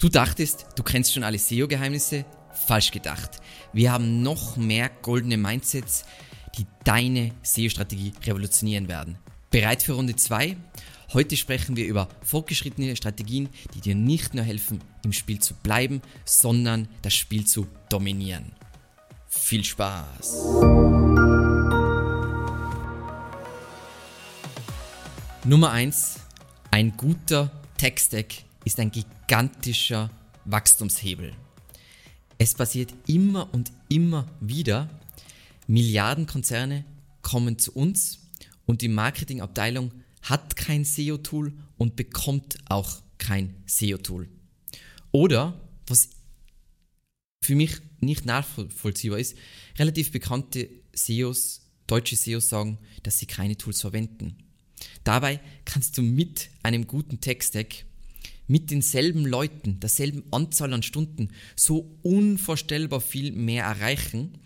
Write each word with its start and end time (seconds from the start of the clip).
Du 0.00 0.08
dachtest, 0.08 0.66
du 0.76 0.84
kennst 0.84 1.12
schon 1.12 1.24
alle 1.24 1.40
SEO-Geheimnisse? 1.40 2.24
Falsch 2.52 2.92
gedacht. 2.92 3.40
Wir 3.72 3.90
haben 3.90 4.22
noch 4.22 4.56
mehr 4.56 4.90
goldene 5.02 5.36
Mindsets, 5.36 6.04
die 6.56 6.66
deine 6.84 7.32
SEO-Strategie 7.42 8.12
revolutionieren 8.24 8.86
werden. 8.86 9.18
Bereit 9.50 9.82
für 9.82 9.94
Runde 9.94 10.14
2? 10.14 10.56
Heute 11.12 11.36
sprechen 11.36 11.74
wir 11.74 11.84
über 11.84 12.08
fortgeschrittene 12.22 12.94
Strategien, 12.94 13.48
die 13.74 13.80
dir 13.80 13.96
nicht 13.96 14.34
nur 14.34 14.44
helfen, 14.44 14.80
im 15.02 15.12
Spiel 15.12 15.40
zu 15.40 15.54
bleiben, 15.54 16.00
sondern 16.24 16.86
das 17.02 17.14
Spiel 17.14 17.44
zu 17.44 17.66
dominieren. 17.88 18.52
Viel 19.26 19.64
Spaß! 19.64 20.32
Nummer 25.44 25.72
1. 25.72 26.20
Ein 26.70 26.96
guter 26.96 27.50
Tech-Stack 27.78 28.47
ist 28.64 28.78
ein 28.80 28.90
gigantischer 28.90 30.10
Wachstumshebel. 30.44 31.32
Es 32.38 32.54
passiert 32.54 32.94
immer 33.06 33.52
und 33.52 33.72
immer 33.88 34.26
wieder. 34.40 34.88
Milliardenkonzerne 35.66 36.84
kommen 37.22 37.58
zu 37.58 37.72
uns 37.72 38.20
und 38.64 38.80
die 38.80 38.88
Marketingabteilung 38.88 39.92
hat 40.22 40.56
kein 40.56 40.84
SEO-Tool 40.84 41.52
und 41.76 41.96
bekommt 41.96 42.58
auch 42.68 43.02
kein 43.18 43.54
SEO-Tool. 43.66 44.28
Oder, 45.10 45.60
was 45.86 46.10
für 47.42 47.54
mich 47.54 47.76
nicht 48.00 48.26
nachvollziehbar 48.26 49.18
ist, 49.18 49.36
relativ 49.78 50.12
bekannte 50.12 50.68
SEOs, 50.92 51.62
deutsche 51.86 52.16
SEOs 52.16 52.48
sagen, 52.48 52.78
dass 53.02 53.18
sie 53.18 53.26
keine 53.26 53.56
Tools 53.56 53.80
verwenden. 53.80 54.36
Dabei 55.04 55.40
kannst 55.64 55.96
du 55.98 56.02
mit 56.02 56.50
einem 56.62 56.86
guten 56.86 57.20
Tech-Stack 57.20 57.84
mit 58.48 58.70
denselben 58.70 59.24
Leuten, 59.24 59.78
derselben 59.78 60.24
Anzahl 60.32 60.72
an 60.72 60.82
Stunden 60.82 61.28
so 61.54 61.96
unvorstellbar 62.02 63.00
viel 63.00 63.30
mehr 63.32 63.64
erreichen 63.64 64.38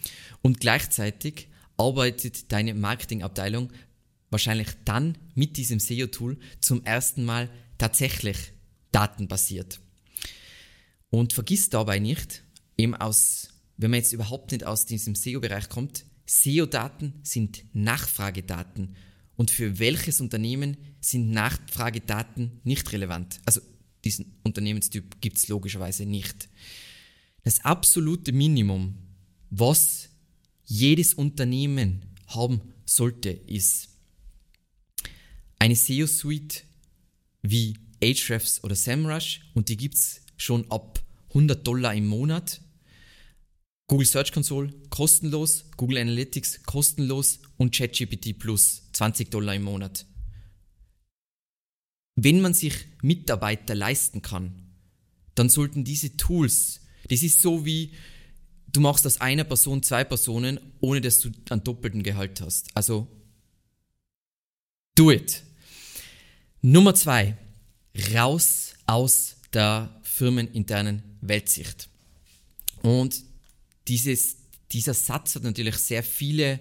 und 0.42 0.61
gleichzeitig 0.61 1.48
arbeitet 1.77 2.53
deine 2.53 2.75
Marketingabteilung 2.75 3.73
wahrscheinlich 4.30 4.69
dann 4.84 5.17
mit 5.34 5.56
diesem 5.56 5.78
SEO-Tool 5.78 6.39
zum 6.61 6.84
ersten 6.84 7.25
Mal 7.25 7.48
tatsächlich 7.78 8.36
datenbasiert. 8.91 9.80
Und 11.11 11.33
vergiss 11.33 11.69
dabei 11.69 11.98
nicht, 11.98 12.42
eben 12.78 12.95
aus, 12.95 13.48
wenn 13.77 13.91
man 13.91 13.98
jetzt 13.98 14.12
überhaupt 14.12 14.53
nicht 14.53 14.64
aus 14.64 14.86
diesem 14.86 15.14
SEO-Bereich 15.14 15.69
kommt, 15.69 16.06
SEO-Daten 16.27 17.14
sind 17.23 17.64
Nachfragedaten. 17.75 18.97
Und 19.36 19.50
für 19.50 19.78
welches 19.78 20.20
Unternehmen 20.20 20.77
sind 21.00 21.30
Nachfragedaten 21.30 22.61
nicht 22.64 22.91
relevant? 22.92 23.41
Also 23.45 23.61
diesen 24.05 24.34
Unternehmenstyp 24.42 25.20
gibt 25.20 25.36
es 25.36 25.48
logischerweise 25.48 26.06
nicht. 26.06 26.48
Das 27.45 27.64
absolute 27.64 28.33
Minimum, 28.33 28.95
was 29.50 30.08
jedes 30.64 31.14
Unternehmen 31.14 32.05
haben 32.27 32.61
sollte, 32.84 33.30
ist 33.30 33.89
eine 35.58 35.77
SEO-Suite 35.77 36.64
wie 37.42 37.77
Ahrefs 38.03 38.62
oder 38.64 38.75
SEMrush 38.75 39.42
und 39.55 39.69
die 39.69 39.77
gibt 39.77 39.95
es 39.95 40.23
schon 40.36 40.70
ab 40.70 41.03
100 41.28 41.67
Dollar 41.67 41.95
im 41.95 42.06
Monat. 42.06 42.61
Google 43.86 44.06
Search 44.06 44.33
Console 44.33 44.73
kostenlos, 44.91 45.67
Google 45.77 45.98
Analytics 45.98 46.62
kostenlos 46.64 47.41
und 47.58 47.75
ChatGPT 47.75 48.39
Plus 48.39 48.83
20 48.92 49.30
Dollar 49.30 49.55
im 49.55 49.62
Monat 49.62 50.06
wenn 52.14 52.41
man 52.41 52.55
sich 52.55 52.74
Mitarbeiter 53.02 53.74
leisten 53.74 54.22
kann, 54.22 54.52
dann 55.34 55.48
sollten 55.48 55.84
diese 55.84 56.16
Tools, 56.16 56.80
das 57.08 57.22
ist 57.22 57.41
so 57.41 57.64
wie, 57.64 57.92
du 58.72 58.80
machst 58.80 59.06
aus 59.06 59.20
einer 59.20 59.44
Person 59.44 59.82
zwei 59.82 60.05
Personen, 60.05 60.60
ohne 60.80 61.00
dass 61.00 61.20
du 61.20 61.30
einen 61.50 61.64
doppelten 61.64 62.02
Gehalt 62.02 62.40
hast. 62.40 62.68
Also, 62.74 63.08
do 64.95 65.11
it. 65.11 65.42
Nummer 66.61 66.95
zwei, 66.95 67.36
raus 68.14 68.74
aus 68.86 69.36
der 69.52 70.01
firmeninternen 70.02 71.02
Weltsicht. 71.20 71.89
Und 72.83 73.22
dieses, 73.89 74.36
dieser 74.70 74.95
Satz 74.95 75.34
hat 75.34 75.42
natürlich 75.42 75.77
sehr 75.77 76.02
viele 76.02 76.61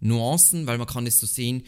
Nuancen, 0.00 0.66
weil 0.66 0.78
man 0.78 0.86
kann 0.86 1.06
es 1.06 1.20
so 1.20 1.26
sehen, 1.26 1.64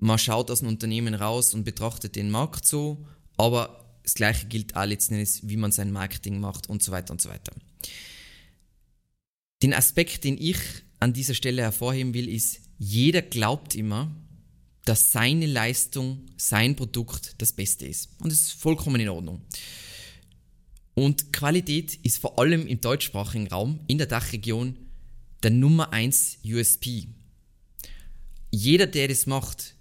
man 0.00 0.18
schaut 0.18 0.50
aus 0.50 0.60
dem 0.60 0.68
Unternehmen 0.68 1.14
raus 1.14 1.54
und 1.54 1.64
betrachtet 1.64 2.16
den 2.16 2.30
Markt 2.30 2.64
so, 2.66 3.06
aber 3.36 3.98
das 4.02 4.14
gleiche 4.14 4.46
gilt 4.46 4.74
auch 4.74 4.86
letztendlich, 4.86 5.40
wie 5.42 5.56
man 5.56 5.72
sein 5.72 5.92
Marketing 5.92 6.40
macht 6.40 6.68
und 6.68 6.82
so 6.82 6.90
weiter 6.90 7.12
und 7.12 7.20
so 7.20 7.28
weiter. 7.28 7.52
Den 9.62 9.74
Aspekt, 9.74 10.24
den 10.24 10.38
ich 10.38 10.58
an 11.00 11.12
dieser 11.12 11.34
Stelle 11.34 11.62
hervorheben 11.62 12.14
will, 12.14 12.28
ist, 12.28 12.60
jeder 12.78 13.20
glaubt 13.20 13.74
immer, 13.74 14.10
dass 14.86 15.12
seine 15.12 15.44
Leistung, 15.44 16.26
sein 16.38 16.76
Produkt 16.76 17.34
das 17.38 17.52
Beste 17.52 17.86
ist. 17.86 18.08
Und 18.20 18.32
das 18.32 18.40
ist 18.40 18.52
vollkommen 18.52 19.00
in 19.00 19.10
Ordnung. 19.10 19.42
Und 20.94 21.32
Qualität 21.32 21.94
ist 22.02 22.18
vor 22.18 22.38
allem 22.38 22.66
im 22.66 22.80
deutschsprachigen 22.80 23.48
Raum, 23.48 23.80
in 23.86 23.98
der 23.98 24.06
Dachregion, 24.06 24.76
der 25.42 25.50
Nummer 25.50 25.92
1 25.92 26.38
USP. 26.44 27.08
Jeder, 28.50 28.86
der 28.86 29.08
das 29.08 29.26
macht, 29.26 29.74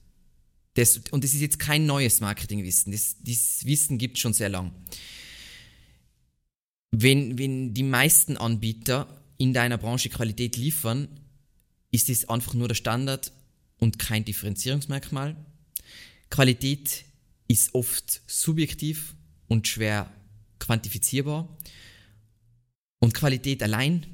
das, 0.73 1.01
und 1.11 1.23
das 1.23 1.33
ist 1.33 1.41
jetzt 1.41 1.59
kein 1.59 1.85
neues 1.85 2.21
Marketingwissen. 2.21 2.91
Das, 2.91 3.17
dieses 3.19 3.65
Wissen 3.65 3.97
gibt 3.97 4.17
es 4.17 4.21
schon 4.21 4.33
sehr 4.33 4.49
lang. 4.49 4.71
Wenn, 6.91 7.37
wenn 7.37 7.73
die 7.73 7.83
meisten 7.83 8.37
Anbieter 8.37 9.23
in 9.37 9.53
deiner 9.53 9.77
Branche 9.77 10.09
Qualität 10.09 10.57
liefern, 10.57 11.07
ist 11.91 12.09
es 12.09 12.29
einfach 12.29 12.53
nur 12.53 12.67
der 12.67 12.75
Standard 12.75 13.31
und 13.77 13.99
kein 13.99 14.25
Differenzierungsmerkmal. 14.25 15.35
Qualität 16.29 17.05
ist 17.47 17.73
oft 17.73 18.21
subjektiv 18.27 19.15
und 19.47 19.67
schwer 19.67 20.11
quantifizierbar. 20.59 21.57
Und 22.99 23.13
Qualität 23.13 23.63
allein 23.63 24.05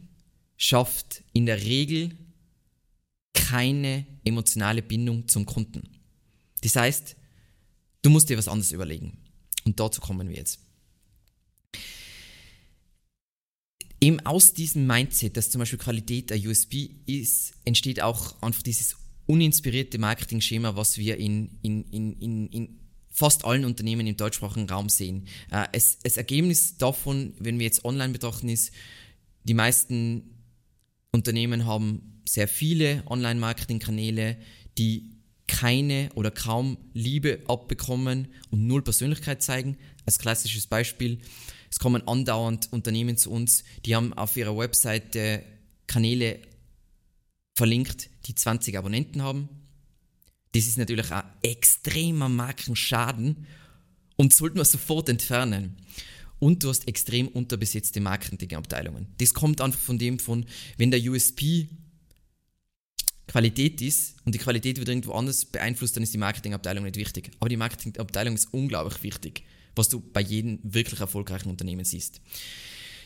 schafft 0.58 1.24
in 1.34 1.46
der 1.46 1.62
Regel 1.62 2.16
keine 3.34 4.06
emotionale 4.24 4.82
Bindung 4.82 5.28
zum 5.28 5.46
Kunden. 5.46 5.94
Das 6.66 6.76
heißt, 6.76 7.16
du 8.02 8.09
musst 8.09 8.28
dir 8.30 8.38
was 8.40 8.48
anderes 8.48 8.72
überlegen. 8.72 9.20
Und 9.66 9.80
dazu 9.80 10.02
kommen 10.02 10.28
wir 10.30 10.36
jetzt. 10.36 10.59
Eben 14.02 14.20
aus 14.22 14.53
diesem 14.53 14.88
Mindset, 14.88 15.38
dass 15.38 15.52
zum 15.52 15.59
Beispiel 15.59 15.78
Qualität 15.78 16.31
ein 16.31 16.46
USB 16.46 16.90
ist, 17.06 17.54
entsteht 17.66 18.02
auch 18.02 18.42
einfach 18.42 18.64
dieses 18.64 18.96
uninspirierte 19.28 20.00
Marketing-Schema, 20.00 20.75
was 20.75 20.98
wir 20.98 21.18
in, 21.18 21.59
in, 21.62 21.84
in, 21.92 22.14
in, 22.20 22.48
in 22.48 22.80
fast 23.09 23.46
allen 23.46 23.64
Unternehmen 23.64 24.08
im 24.08 24.18
deutschsprachigen 24.18 24.68
Raum 24.68 24.90
sehen. 24.90 25.28
Äh, 25.52 25.68
es, 25.72 26.00
das 26.00 26.18
Ergebnis 26.18 26.78
davon, 26.78 27.34
wenn 27.40 27.59
wir 27.59 27.66
jetzt 27.66 27.86
online 27.86 28.12
betrachten, 28.12 28.50
ist, 28.50 28.72
die 29.44 29.54
meisten 29.54 30.44
Unternehmen 31.12 31.66
haben 31.66 32.22
sehr 32.28 32.48
viele 32.48 33.04
Online-Marketing-Kanäle, 33.06 34.38
die 34.78 35.15
keine 35.47 36.09
oder 36.16 36.31
kaum 36.31 36.78
Liebe 36.94 37.41
abbekommen 37.47 38.28
und 38.50 38.67
null 38.67 38.81
Persönlichkeit 38.81 39.44
zeigen. 39.44 39.78
Als 40.06 40.19
klassisches 40.19 40.67
Beispiel, 40.67 41.19
es 41.69 41.79
kommen 41.79 42.07
andauernd 42.07 42.72
Unternehmen 42.72 43.17
zu 43.17 43.31
uns, 43.31 43.63
die 43.85 43.95
haben 43.95 44.13
auf 44.13 44.38
ihrer 44.38 44.57
Webseite 44.57 45.44
Kanäle 45.88 46.39
verlinkt, 47.56 48.09
die 48.25 48.35
20 48.35 48.78
Abonnenten 48.78 49.22
haben. 49.22 49.50
Das 50.53 50.67
ist 50.67 50.78
natürlich 50.78 51.11
ein 51.11 51.23
extremer 51.41 52.29
Markenschaden 52.29 53.45
und 54.16 54.33
sollten 54.33 54.57
wir 54.57 54.66
sofort 54.66 55.09
entfernen. 55.09 55.77
Und 56.39 56.63
du 56.63 56.69
hast 56.69 56.88
extrem 56.88 57.27
unterbesetzte 57.27 58.01
Marketingabteilungen. 58.01 59.07
Das 59.18 59.33
kommt 59.33 59.62
einfach 59.62 59.80
von 59.80 59.98
dem 59.98 60.19
von, 60.19 60.45
wenn 60.77 60.91
der 60.91 61.01
USP 61.01 61.69
Qualität 63.27 63.81
ist 63.81 64.16
und 64.24 64.36
die 64.36 64.39
Qualität 64.39 64.77
wird 64.77 64.89
irgendwo 64.89 65.13
anders 65.13 65.45
beeinflusst, 65.45 65.95
dann 65.95 66.04
ist 66.04 66.13
die 66.13 66.19
Marketingabteilung 66.19 66.83
nicht 66.83 66.98
wichtig. 66.98 67.31
Aber 67.39 67.50
die 67.50 67.57
Marketingabteilung 67.57 68.36
ist 68.36 68.54
unglaublich 68.54 69.01
wichtig, 69.04 69.44
was 69.75 69.89
du 69.89 70.00
bei 70.00 70.22
jedem 70.22 70.60
wirklich 70.63 71.00
erfolgreichen 71.00 71.50
Unternehmen 71.50 71.86
siehst. 71.86 72.22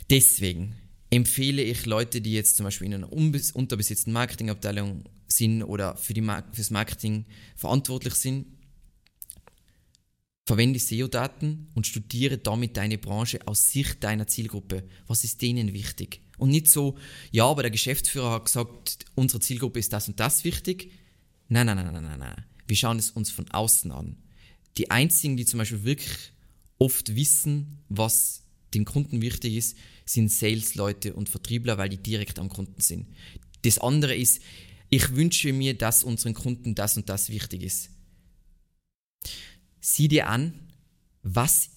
Deswegen 0.10 0.76
empfehle 1.10 1.62
ich 1.62 1.86
Leute, 1.86 2.22
die 2.22 2.34
jetzt 2.34 2.58
zum 2.58 2.66
Beispiel 2.66 2.88
in 2.88 2.96
einer 2.96 3.12
unterbesetzten 3.12 4.14
Marketingabteilung 4.14 5.06
sind 5.28 5.64
oder 5.64 5.96
für 5.96 6.14
die 6.14 6.22
Mar 6.22 6.44
Marketing 6.70 7.26
verantwortlich 7.56 8.16
sind, 8.16 8.46
Verwende 10.50 10.80
SEO-Daten 10.80 11.68
und 11.76 11.86
studiere 11.86 12.40
damit 12.40 12.76
deine 12.76 12.98
Branche 12.98 13.38
aus 13.46 13.70
Sicht 13.70 14.04
deiner 14.04 14.26
Zielgruppe. 14.26 14.84
Was 15.06 15.24
ist 15.24 15.44
denen 15.44 15.74
wichtig? 15.74 16.22
Und 16.40 16.50
nicht 16.50 16.68
so, 16.68 16.98
ja, 17.32 17.46
aber 17.46 17.62
der 17.62 17.72
Geschäftsführer 17.72 18.32
hat 18.32 18.46
gesagt, 18.46 19.06
unsere 19.16 19.40
Zielgruppe 19.42 19.80
ist 19.80 19.94
das 19.94 20.08
und 20.08 20.20
das 20.20 20.44
wichtig. 20.44 20.92
Nein, 21.50 21.66
nein, 21.66 21.78
nein, 21.78 21.94
nein, 21.94 22.04
nein, 22.04 22.20
nein. 22.20 22.46
Wir 22.68 22.76
schauen 22.76 22.98
es 22.98 23.12
uns 23.12 23.30
von 23.30 23.50
außen 23.50 23.92
an. 23.92 24.18
Die 24.78 24.92
einzigen, 24.92 25.36
die 25.36 25.46
zum 25.46 25.58
Beispiel 25.58 25.84
wirklich 25.84 26.32
oft 26.78 27.16
wissen, 27.16 27.84
was 27.90 28.44
den 28.74 28.86
Kunden 28.86 29.22
wichtig 29.22 29.56
ist, 29.56 29.78
sind 30.06 30.32
Sales-Leute 30.32 31.14
und 31.14 31.30
Vertriebler, 31.30 31.78
weil 31.78 31.90
die 31.90 31.98
direkt 31.98 32.40
am 32.40 32.50
Kunden 32.50 32.82
sind. 32.82 33.08
Das 33.64 33.80
andere 33.80 34.16
ist, 34.16 34.42
ich 34.90 35.16
wünsche 35.16 35.52
mir, 35.54 35.78
dass 35.78 36.04
unseren 36.04 36.34
Kunden 36.34 36.76
das 36.76 36.98
und 36.98 37.10
das 37.10 37.30
wichtig 37.30 37.64
ist. 37.64 37.90
Sieh 39.82 40.08
dir 40.08 40.28
an, 40.28 40.54
was 41.24 41.72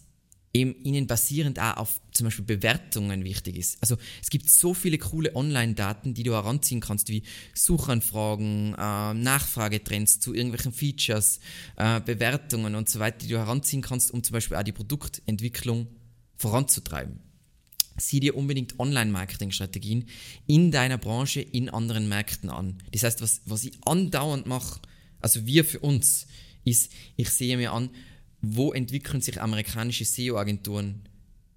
eben 0.52 0.74
ihnen 0.84 1.06
basierend 1.06 1.58
auch 1.58 1.76
auf 1.78 2.00
zum 2.12 2.26
Beispiel 2.26 2.44
Bewertungen 2.44 3.24
wichtig 3.24 3.56
ist. 3.56 3.78
Also 3.80 3.96
es 4.22 4.30
gibt 4.30 4.48
so 4.48 4.74
viele 4.74 4.98
coole 4.98 5.34
Online-Daten, 5.34 6.14
die 6.14 6.22
du 6.22 6.32
heranziehen 6.32 6.80
kannst, 6.80 7.08
wie 7.08 7.22
Suchanfragen, 7.54 8.74
äh, 8.74 9.14
Nachfragetrends 9.14 10.20
zu 10.20 10.34
irgendwelchen 10.34 10.72
Features, 10.72 11.40
äh, 11.76 12.00
Bewertungen 12.00 12.74
und 12.74 12.88
so 12.88 12.98
weiter, 12.98 13.18
die 13.18 13.28
du 13.28 13.38
heranziehen 13.38 13.82
kannst, 13.82 14.10
um 14.12 14.22
zum 14.22 14.34
Beispiel 14.34 14.56
auch 14.56 14.62
die 14.62 14.72
Produktentwicklung 14.72 15.88
voranzutreiben. 16.36 17.20
Sieh 17.98 18.20
dir 18.20 18.36
unbedingt 18.36 18.78
Online-Marketing-Strategien 18.80 20.06
in 20.46 20.70
deiner 20.70 20.98
Branche, 20.98 21.40
in 21.40 21.68
anderen 21.68 22.08
Märkten 22.08 22.50
an. 22.50 22.78
Das 22.90 23.02
heißt, 23.02 23.20
was, 23.20 23.42
was 23.44 23.64
ich 23.64 23.74
andauernd 23.84 24.46
mache, 24.46 24.80
also 25.20 25.46
wir 25.46 25.64
für 25.64 25.80
uns, 25.80 26.26
ist, 26.64 26.92
ich 27.16 27.30
sehe 27.30 27.56
mir 27.56 27.72
an, 27.72 27.90
wo 28.40 28.72
entwickeln 28.72 29.20
sich 29.20 29.40
amerikanische 29.40 30.04
SEO-Agenturen 30.04 31.02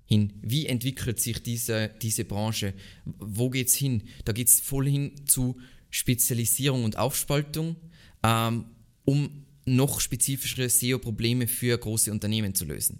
hin? 0.06 0.34
Wie 0.42 0.68
entwickelt 0.68 1.20
sich 1.20 1.42
diese, 1.42 1.92
diese 2.02 2.26
Branche? 2.26 2.74
Wo 3.06 3.50
geht 3.50 3.68
es 3.68 3.76
hin? 3.76 4.04
Da 4.24 4.34
geht 4.34 4.48
es 4.48 4.60
voll 4.60 4.88
hin 4.88 5.12
zu 5.26 5.58
Spezialisierung 5.90 6.84
und 6.84 6.98
Aufspaltung, 6.98 7.76
ähm, 8.24 8.66
um 9.06 9.46
noch 9.66 10.00
spezifischere 10.00 10.70
SEO-Probleme 10.70 11.48
für 11.48 11.78
große 11.78 12.12
Unternehmen 12.12 12.54
zu 12.54 12.66
lösen. 12.66 13.00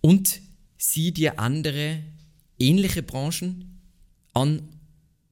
Und 0.00 0.40
sieh 0.76 1.12
dir 1.12 1.38
andere 1.38 2.02
ähnliche 2.58 3.02
Branchen 3.02 3.80
an 4.34 4.68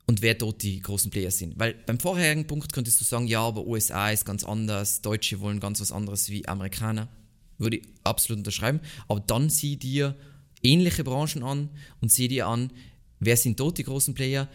und 0.06 0.22
wer 0.22 0.34
dort 0.34 0.62
die 0.62 0.80
großen 0.80 1.10
Player 1.10 1.30
sind. 1.30 1.58
Weil 1.58 1.74
beim 1.86 2.00
vorherigen 2.00 2.46
Punkt 2.46 2.72
könntest 2.72 3.00
du 3.00 3.04
sagen, 3.04 3.26
ja, 3.26 3.42
aber 3.42 3.66
USA 3.66 4.10
ist 4.10 4.24
ganz 4.24 4.42
anders, 4.42 5.02
Deutsche 5.02 5.40
wollen 5.40 5.60
ganz 5.60 5.80
was 5.80 5.92
anderes 5.92 6.30
wie 6.30 6.46
Amerikaner. 6.48 7.08
Würde 7.60 7.76
ich 7.76 7.88
absolut 8.02 8.38
unterschreiben. 8.38 8.80
Aber 9.06 9.20
dann 9.20 9.50
sieh 9.50 9.76
dir 9.76 10.16
ähnliche 10.62 11.04
Branchen 11.04 11.42
an 11.42 11.68
und 12.00 12.10
sieh 12.10 12.26
dir 12.26 12.48
an, 12.48 12.72
wer 13.20 13.36
sind 13.36 13.60
dort 13.60 13.78
die 13.78 13.84
großen 13.84 14.14
Player 14.14 14.48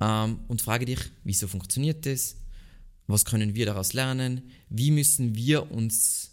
ähm, 0.00 0.38
und 0.48 0.62
frage 0.62 0.86
dich, 0.86 1.00
wieso 1.24 1.48
funktioniert 1.48 2.06
das? 2.06 2.36
Was 3.06 3.24
können 3.24 3.54
wir 3.54 3.66
daraus 3.66 3.92
lernen? 3.92 4.42
Wie 4.70 4.90
müssen 4.90 5.34
wir 5.34 5.70
uns 5.70 6.32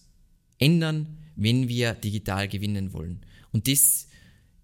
ändern, 0.59 1.17
wenn 1.35 1.67
wir 1.67 1.93
digital 1.93 2.47
gewinnen 2.47 2.93
wollen? 2.93 3.25
Und 3.51 3.67
das 3.67 4.07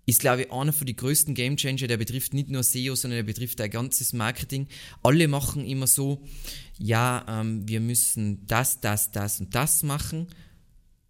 ist, 0.06 0.20
glaube 0.20 0.44
ich, 0.44 0.52
einer 0.52 0.72
von 0.72 0.86
den 0.86 0.96
größten 0.96 1.34
Gamechanger. 1.34 1.88
Der 1.88 1.98
betrifft 1.98 2.34
nicht 2.34 2.50
nur 2.50 2.64
SEO, 2.64 2.96
sondern 2.96 3.18
der 3.18 3.24
betrifft 3.24 3.60
ein 3.60 3.72
ganzes 3.72 4.14
Marketing. 4.14 4.68
Alle 5.02 5.28
machen 5.28 5.66
immer 5.66 5.88
so, 5.88 6.24
ja, 6.78 7.26
ähm, 7.28 7.68
wir 7.68 7.80
müssen 7.80 8.46
das, 8.46 8.80
das, 8.80 9.12
das 9.12 9.40
und 9.40 9.56
das 9.56 9.82
machen. 9.84 10.28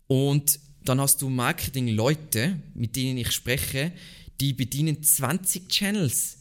Und 0.07 0.59
dann 0.83 1.01
hast 1.01 1.21
du 1.21 1.29
Marketing-Leute, 1.29 2.59
mit 2.73 2.95
denen 2.95 3.17
ich 3.17 3.31
spreche, 3.31 3.91
die 4.39 4.53
bedienen 4.53 5.01
20 5.01 5.67
Channels. 5.69 6.37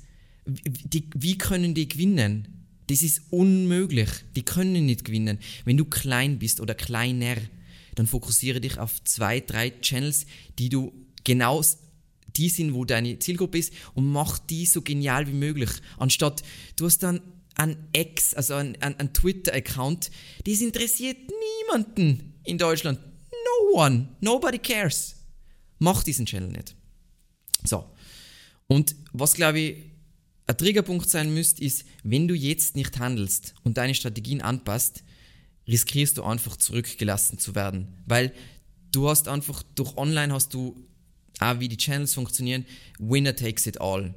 Die, 0.47 1.09
wie 1.15 1.39
können 1.39 1.75
die 1.75 1.89
gewinnen? 1.89 2.67
Das 2.89 3.03
ist 3.03 3.23
unmöglich. 3.31 4.11
Die 4.37 4.43
können 4.43 4.85
nicht 4.87 5.05
gewinnen. 5.05 5.39
Wenn 5.65 5.79
du 5.79 5.87
klein 5.87 6.39
bist 6.39 6.61
oder 6.61 6.75
kleiner, 6.75 7.37
dann 7.95 8.07
fokussiere 8.07 8.61
dich 8.61 8.79
auf 8.79 9.03
zwei, 9.05 9.41
drei 9.41 9.71
Channels, 9.71 10.27
die 10.59 10.69
du 10.69 10.93
genau 11.23 11.63
die 12.37 12.49
sind, 12.49 12.75
wo 12.75 12.85
deine 12.85 13.19
Zielgruppe 13.19 13.59
ist 13.59 13.73
und 13.95 14.11
mach 14.11 14.39
die 14.39 14.67
so 14.67 14.83
genial 14.83 15.27
wie 15.27 15.33
möglich. 15.33 15.71
Anstatt 15.97 16.43
du 16.77 16.87
hast 16.87 17.03
dann 17.03 17.21
ein 17.55 17.77
Ex, 17.93 18.35
also 18.35 18.55
ein, 18.55 18.77
ein, 18.83 18.99
ein 18.99 19.13
Twitter-Account, 19.13 20.11
das 20.45 20.61
interessiert 20.61 21.17
niemanden 21.69 22.35
in 22.45 22.59
Deutschland. 22.59 22.99
One, 23.75 24.07
nobody 24.21 24.59
cares. 24.59 25.17
Mach 25.81 26.05
diesen 26.05 26.27
Channel 26.27 26.51
nicht. 26.51 26.77
So. 27.65 27.85
Und 28.69 28.95
was 29.13 29.35
glaube 29.35 29.59
ich 29.59 29.77
ein 30.47 30.57
Triggerpunkt 30.57 31.11
sein 31.11 31.35
müsste, 31.35 31.65
ist, 31.65 31.85
wenn 32.05 32.29
du 32.29 32.35
jetzt 32.35 32.77
nicht 32.77 33.01
handelst 33.01 33.55
und 33.65 33.77
deine 33.77 33.97
Strategien 33.97 34.43
anpasst, 34.43 35.03
riskierst 35.67 36.19
du 36.19 36.23
einfach 36.23 36.57
zurückgelassen 36.57 37.39
zu 37.39 37.57
werden. 37.57 37.89
Weil 38.07 38.33
du 38.93 39.09
hast 39.09 39.27
einfach, 39.27 39.65
durch 39.75 39.97
Online 39.97 40.33
hast 40.33 40.55
du 40.55 40.87
auch 41.41 41.59
wie 41.59 41.69
die 41.69 41.77
Channels 41.77 42.15
funktionieren, 42.15 42.67
Winner 43.01 43.35
takes 43.35 43.67
it 43.67 43.81
all. 43.81 44.15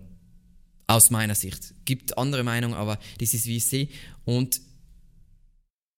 Aus 0.85 1.09
meiner 1.09 1.33
Sicht. 1.33 1.73
Gibt 1.85 2.15
andere 2.19 2.43
Meinungen, 2.43 2.75
aber 2.75 2.99
das 3.17 3.33
ist 3.33 3.47
wie 3.47 3.57
ich 3.57 3.65
sehe. 3.65 3.89
Und 4.23 4.61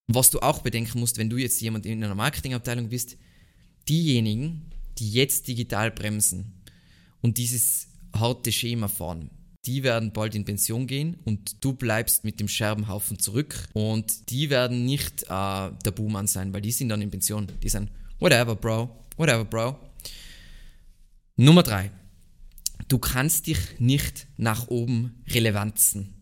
was 0.07 0.31
du 0.31 0.39
auch 0.39 0.61
bedenken 0.61 1.01
musst, 1.01 1.17
wenn 1.17 1.29
du 1.29 1.35
jetzt 1.35 1.59
jemand 1.59 1.85
in 1.85 2.01
einer 2.01 2.15
Marketingabteilung 2.15 2.88
bist, 2.88 3.17
diejenigen, 3.89 4.71
die 4.97 5.12
jetzt 5.12 5.47
digital 5.47 5.91
bremsen 5.91 6.53
und 7.21 7.38
dieses 7.38 7.88
harte 8.13 8.51
Schema 8.51 8.88
fahren, 8.88 9.31
die 9.65 9.83
werden 9.83 10.13
bald 10.13 10.36
in 10.36 10.45
Pension 10.45 10.88
gehen 10.88 11.18
und 11.25 11.63
du 11.63 11.74
bleibst 11.74 12.24
mit 12.24 12.39
dem 12.39 12.47
Scherbenhaufen 12.47 13.19
zurück 13.19 13.68
und 13.74 14.30
die 14.30 14.50
werden 14.50 14.86
nicht 14.86 15.24
äh, 15.24 15.27
der 15.27 15.91
Buhmann 15.94 16.27
sein, 16.27 16.53
weil 16.53 16.62
die 16.62 16.71
sind 16.71 16.89
dann 16.89 17.01
in 17.01 17.12
Pension. 17.12 17.47
Die 17.62 17.69
sind, 17.69 17.89
whatever, 18.19 18.56
bro, 18.56 18.89
whatever, 19.18 19.44
bro, 19.44 19.77
Nummer 21.35 21.63
drei. 21.63 21.89
Du 22.89 22.97
kannst 22.97 23.47
dich 23.47 23.59
nicht 23.80 24.27
nach 24.35 24.68
oben 24.68 25.24
relevanzen. 25.30 26.13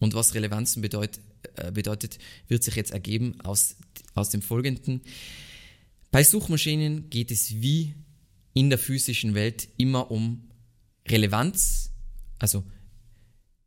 Und 0.00 0.14
was 0.14 0.34
Relevanzen 0.34 0.82
bedeutet, 0.82 1.22
äh, 1.54 1.70
bedeutet 1.70 2.18
wird 2.48 2.64
sich 2.64 2.74
jetzt 2.74 2.90
ergeben 2.90 3.40
aus, 3.42 3.76
aus 4.14 4.30
dem 4.30 4.42
Folgenden. 4.42 5.02
Bei 6.16 6.24
Suchmaschinen 6.24 7.10
geht 7.10 7.30
es 7.30 7.60
wie 7.60 7.94
in 8.54 8.70
der 8.70 8.78
physischen 8.78 9.34
Welt 9.34 9.68
immer 9.76 10.10
um 10.10 10.48
Relevanz. 11.06 11.92
Also 12.38 12.64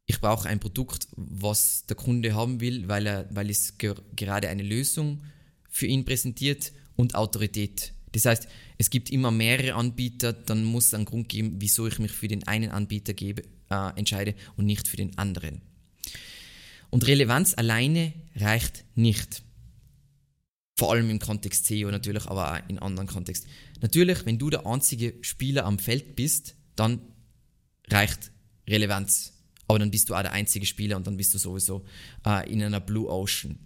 ich 0.07 0.19
brauche 0.19 0.50
ein 0.50 0.60
Produkt, 0.60 1.07
was 1.16 1.86
der 1.86 1.96
Kunde 1.96 2.34
haben 2.34 2.60
will, 2.60 2.88
weil, 2.88 3.06
er, 3.06 3.28
weil 3.30 3.51
es 3.51 3.78
ge 3.78 3.94
gerade 4.16 4.50
eine 4.50 4.63
Lösung 4.63 5.22
für 5.69 5.86
ihn 5.86 6.06
präsentiert 6.06 6.72
und 6.96 7.13
Autorität. 7.13 7.94
Das 8.13 8.25
heißt, 8.25 8.48
es 8.80 8.90
gibt 8.90 9.12
immer 9.12 9.30
mehrere 9.30 9.75
Anbieter, 9.75 10.34
dann 10.34 10.63
muss 10.63 10.88
es 10.88 10.95
einen 10.95 11.06
Grund 11.06 11.30
geben, 11.30 11.57
wieso 11.60 11.86
ich 11.86 12.00
mich 12.00 12.13
für 12.13 12.28
den 12.28 12.48
einen 12.48 12.72
Anbieter 12.72 13.13
gebe, 13.13 13.44
äh, 13.69 13.95
entscheide 13.95 14.33
und 14.57 14.66
nicht 14.66 14.88
für 14.88 14.97
den 14.97 15.16
anderen. 15.19 15.62
Und 16.90 17.06
Relevanz 17.06 17.54
alleine 17.56 18.12
reicht 18.35 18.85
nicht. 18.95 19.44
Vor 20.80 20.94
allem 20.94 21.09
im 21.09 21.19
Kontext 21.19 21.66
SEO 21.66 21.92
natürlich, 21.92 22.26
aber 22.28 22.54
auch 22.54 22.69
in 22.69 22.80
anderen 22.80 23.06
Kontexten. 23.06 23.50
Natürlich, 23.81 24.26
wenn 24.26 24.40
du 24.40 24.50
der 24.50 24.66
einzige 24.66 25.16
Spieler 25.19 25.66
am 25.66 25.78
Feld 25.78 26.16
bist, 26.16 26.56
dann 26.78 27.02
reicht 27.90 28.31
Relevanz. 28.66 29.33
Aber 29.68 29.78
dann 29.78 29.92
bist 29.92 30.09
du 30.09 30.16
auch 30.16 30.21
der 30.21 30.31
einzige 30.31 30.66
Spieler 30.66 30.95
und 30.95 31.06
dann 31.06 31.18
bist 31.18 31.33
du 31.33 31.38
sowieso 31.38 31.83
äh, 32.26 32.50
in 32.50 32.64
einer 32.64 32.80
Blue 32.80 33.09
Ocean. 33.09 33.59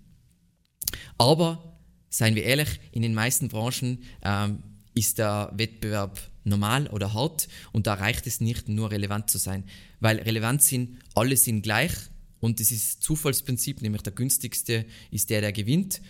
Aber 1.20 1.78
seien 2.10 2.34
wir 2.34 2.46
ehrlich, 2.46 2.80
in 2.92 3.04
den 3.04 3.14
meisten 3.14 3.48
Branchen 3.48 4.00
ähm, 4.24 4.64
ist 4.96 5.20
der 5.20 5.52
Wettbewerb 5.56 6.20
normal 6.46 6.88
oder 6.88 7.14
hart 7.14 7.48
und 7.74 7.86
da 7.86 7.94
reicht 7.94 8.26
es 8.26 8.42
nicht, 8.42 8.70
nur 8.70 8.90
relevant 8.90 9.30
zu 9.30 9.38
sein, 9.38 9.66
weil 10.00 10.18
relevant 10.18 10.64
sind, 10.64 10.98
alle 11.14 11.38
sind 11.38 11.62
gleich 11.62 11.94
und 12.40 12.60
das 12.60 12.72
ist 12.72 13.04
Zufallsprinzip, 13.04 13.82
nämlich 13.84 14.02
der 14.02 14.14
günstigste 14.14 14.88
ist 15.12 15.30
der, 15.30 15.42
der 15.42 15.54
gewinnt. 15.54 16.02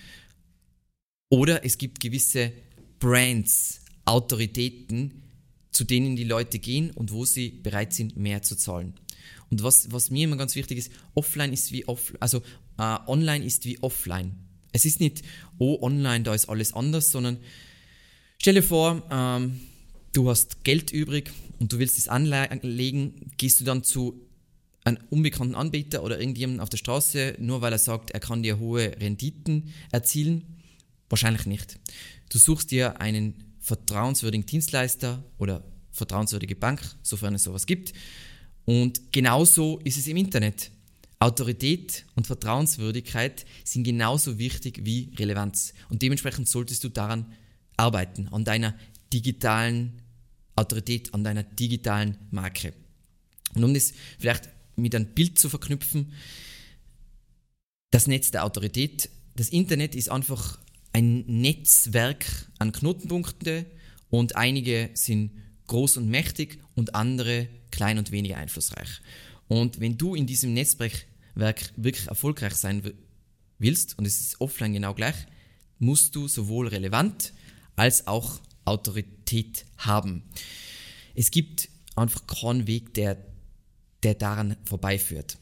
Oder 1.29 1.65
es 1.65 1.77
gibt 1.77 1.99
gewisse 1.99 2.51
Brands, 2.99 3.81
Autoritäten, 4.05 5.23
zu 5.71 5.83
denen 5.83 6.15
die 6.15 6.23
Leute 6.23 6.59
gehen 6.59 6.91
und 6.91 7.11
wo 7.11 7.25
sie 7.25 7.49
bereit 7.49 7.93
sind, 7.93 8.15
mehr 8.15 8.43
zu 8.43 8.55
zahlen. 8.55 8.93
Und 9.49 9.63
was, 9.63 9.91
was 9.91 10.09
mir 10.09 10.25
immer 10.25 10.37
ganz 10.37 10.55
wichtig 10.55 10.77
ist, 10.77 10.91
offline 11.15 11.53
ist 11.53 11.71
wie 11.71 11.87
off, 11.87 12.13
also 12.19 12.41
äh, 12.77 12.97
online 13.07 13.45
ist 13.45 13.65
wie 13.65 13.81
offline. 13.81 14.35
Es 14.71 14.85
ist 14.85 14.99
nicht, 14.99 15.23
oh, 15.57 15.77
online, 15.81 16.23
da 16.23 16.33
ist 16.33 16.49
alles 16.49 16.73
anders, 16.73 17.11
sondern 17.11 17.37
stell 18.39 18.55
dir 18.55 18.63
vor, 18.63 19.03
ähm, 19.11 19.59
du 20.13 20.29
hast 20.29 20.63
Geld 20.63 20.91
übrig 20.91 21.31
und 21.59 21.71
du 21.71 21.79
willst 21.79 21.97
es 21.97 22.07
anlegen, 22.07 23.31
gehst 23.37 23.59
du 23.59 23.63
dann 23.63 23.83
zu 23.83 24.19
einem 24.83 24.99
unbekannten 25.09 25.55
Anbieter 25.55 26.03
oder 26.03 26.19
irgendjemandem 26.19 26.61
auf 26.61 26.69
der 26.69 26.77
Straße, 26.77 27.35
nur 27.39 27.61
weil 27.61 27.71
er 27.71 27.79
sagt, 27.79 28.11
er 28.11 28.19
kann 28.19 28.43
dir 28.43 28.59
hohe 28.59 28.99
Renditen 28.99 29.69
erzielen? 29.91 30.62
Wahrscheinlich 31.13 31.45
nicht. 31.45 31.77
Du 32.29 32.39
suchst 32.39 32.71
dir 32.71 32.99
einen 32.99 33.35
vertrauenswürdigen 33.59 34.47
Dienstleister 34.47 35.23
oder 35.37 35.63
vertrauenswürdige 35.91 36.55
Bank, 36.55 36.81
sofern 37.03 37.35
es 37.35 37.43
sowas 37.43 37.67
gibt. 37.67 37.93
Und 38.65 39.11
genauso 39.11 39.77
ist 39.83 39.97
es 39.97 40.07
im 40.07 40.17
Internet. 40.17 40.71
Autorität 41.19 42.07
und 42.15 42.25
Vertrauenswürdigkeit 42.25 43.45
sind 43.63 43.83
genauso 43.83 44.39
wichtig 44.39 44.79
wie 44.85 45.13
Relevanz. 45.15 45.75
Und 45.89 46.01
dementsprechend 46.01 46.49
solltest 46.49 46.83
du 46.83 46.89
daran 46.89 47.31
arbeiten, 47.77 48.27
an 48.29 48.43
deiner 48.43 48.73
digitalen 49.13 50.01
Autorität 50.55 51.13
an 51.13 51.23
deiner 51.23 51.43
digitalen 51.43 52.17
Marke. 52.31 52.73
Und 53.53 53.63
um 53.63 53.71
das 53.75 53.93
vielleicht 54.17 54.49
mit 54.77 54.95
einem 54.95 55.13
Bild 55.13 55.37
zu 55.37 55.47
verknüpfen, 55.47 56.11
das 57.91 58.07
Netz 58.07 58.31
der 58.31 58.45
Autorität, 58.45 59.11
das 59.35 59.49
Internet 59.49 59.93
ist 59.93 60.09
einfach 60.09 60.57
ein 60.93 61.25
Netzwerk 61.25 62.25
an 62.59 62.71
Knotenpunkten 62.71 63.65
und 64.09 64.35
einige 64.35 64.91
sind 64.93 65.31
groß 65.67 65.97
und 65.97 66.07
mächtig 66.07 66.59
und 66.75 66.95
andere 66.95 67.49
klein 67.71 67.97
und 67.97 68.11
weniger 68.11 68.37
einflussreich. 68.37 69.01
Und 69.47 69.79
wenn 69.79 69.97
du 69.97 70.15
in 70.15 70.27
diesem 70.27 70.53
Netzwerk 70.53 71.05
wirklich 71.35 72.07
erfolgreich 72.07 72.53
sein 72.53 72.83
willst, 73.57 73.97
und 73.97 74.05
es 74.05 74.21
ist 74.21 74.39
offline 74.39 74.73
genau 74.73 74.93
gleich, 74.93 75.15
musst 75.79 76.15
du 76.15 76.27
sowohl 76.27 76.67
relevant 76.67 77.33
als 77.75 78.07
auch 78.07 78.39
Autorität 78.65 79.65
haben. 79.77 80.23
Es 81.15 81.31
gibt 81.31 81.69
einfach 81.95 82.25
keinen 82.27 82.67
Weg, 82.67 82.93
der, 82.93 83.17
der 84.03 84.15
daran 84.15 84.57
vorbeiführt. 84.65 85.37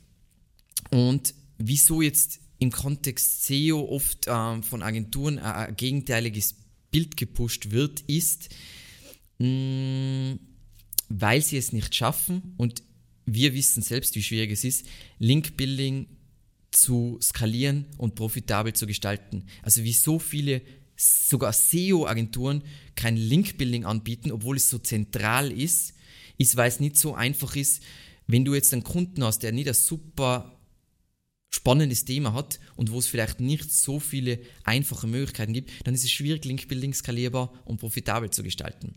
Und 0.89 1.33
wieso 1.57 2.01
jetzt 2.01 2.39
im 2.61 2.71
Kontext 2.71 3.47
SEO 3.47 3.89
oft 3.89 4.27
ähm, 4.27 4.61
von 4.61 4.83
Agenturen 4.83 5.39
ein 5.39 5.75
gegenteiliges 5.75 6.55
Bild 6.91 7.17
gepusht 7.17 7.71
wird, 7.71 8.01
ist, 8.01 8.49
mh, 9.39 9.47
mm, 9.47 10.39
weil 11.09 11.41
sie 11.41 11.57
es 11.57 11.73
nicht 11.73 11.95
schaffen 11.95 12.53
und 12.57 12.83
wir 13.25 13.55
wissen 13.55 13.81
selbst, 13.81 14.15
wie 14.15 14.21
schwierig 14.21 14.51
es 14.51 14.63
ist, 14.63 14.85
Link-Building 15.17 16.05
zu 16.69 17.17
skalieren 17.19 17.87
und 17.97 18.13
profitabel 18.13 18.73
zu 18.73 18.85
gestalten. 18.85 19.45
Also 19.63 19.83
wie 19.83 19.93
so 19.93 20.19
viele 20.19 20.61
sogar 20.95 21.53
SEO-Agenturen 21.53 22.63
kein 22.95 23.17
Link-Building 23.17 23.85
anbieten, 23.85 24.31
obwohl 24.31 24.57
es 24.57 24.69
so 24.69 24.77
zentral 24.77 25.51
ist, 25.51 25.95
ist, 26.37 26.55
weil 26.57 26.69
es 26.69 26.79
nicht 26.79 26.95
so 26.95 27.15
einfach 27.15 27.55
ist, 27.55 27.81
wenn 28.27 28.45
du 28.45 28.53
jetzt 28.53 28.71
einen 28.71 28.83
Kunden 28.83 29.23
hast, 29.23 29.39
der 29.39 29.51
nicht 29.51 29.67
ein 29.67 29.73
super 29.73 30.60
spannendes 31.53 32.05
Thema 32.05 32.33
hat 32.33 32.59
und 32.75 32.91
wo 32.91 32.99
es 32.99 33.07
vielleicht 33.07 33.39
nicht 33.39 33.71
so 33.71 33.99
viele 33.99 34.39
einfache 34.63 35.05
Möglichkeiten 35.05 35.53
gibt, 35.53 35.71
dann 35.85 35.93
ist 35.93 36.03
es 36.03 36.11
schwierig, 36.11 36.45
Link-Building 36.45 36.93
skalierbar 36.93 37.51
und 37.65 37.79
profitabel 37.79 38.29
zu 38.29 38.41
gestalten. 38.41 38.95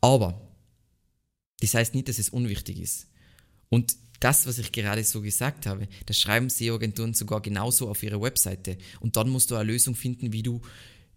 Aber 0.00 0.48
das 1.60 1.74
heißt 1.74 1.94
nicht, 1.94 2.08
dass 2.08 2.18
es 2.18 2.30
unwichtig 2.30 2.80
ist. 2.80 3.06
Und 3.68 3.96
das, 4.20 4.46
was 4.46 4.58
ich 4.58 4.72
gerade 4.72 5.04
so 5.04 5.20
gesagt 5.20 5.66
habe, 5.66 5.86
das 6.06 6.18
schreiben 6.18 6.48
SEO-Agenturen 6.48 7.12
sogar 7.12 7.42
genauso 7.42 7.88
auf 7.88 8.02
ihre 8.02 8.20
Webseite. 8.20 8.78
Und 9.00 9.16
dann 9.16 9.28
musst 9.28 9.50
du 9.50 9.56
eine 9.56 9.70
Lösung 9.70 9.94
finden, 9.94 10.32
wie 10.32 10.42
du, 10.42 10.62